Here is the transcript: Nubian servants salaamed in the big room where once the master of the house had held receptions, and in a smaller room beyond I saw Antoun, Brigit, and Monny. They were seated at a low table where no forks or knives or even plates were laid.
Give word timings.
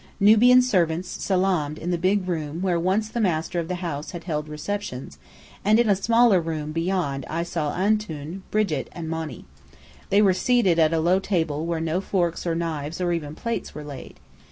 Nubian 0.19 0.63
servants 0.63 1.07
salaamed 1.07 1.77
in 1.77 1.91
the 1.91 1.95
big 1.99 2.27
room 2.27 2.63
where 2.63 2.79
once 2.79 3.07
the 3.07 3.19
master 3.21 3.59
of 3.59 3.67
the 3.67 3.75
house 3.85 4.09
had 4.13 4.23
held 4.23 4.49
receptions, 4.49 5.19
and 5.63 5.79
in 5.79 5.87
a 5.87 5.95
smaller 5.95 6.41
room 6.41 6.71
beyond 6.71 7.23
I 7.29 7.43
saw 7.43 7.75
Antoun, 7.77 8.41
Brigit, 8.49 8.87
and 8.93 9.07
Monny. 9.07 9.45
They 10.09 10.23
were 10.23 10.33
seated 10.33 10.79
at 10.79 10.91
a 10.91 10.99
low 10.99 11.19
table 11.19 11.67
where 11.67 11.79
no 11.79 12.01
forks 12.01 12.47
or 12.47 12.55
knives 12.55 12.99
or 12.99 13.11
even 13.13 13.35
plates 13.35 13.75
were 13.75 13.83
laid. 13.83 14.19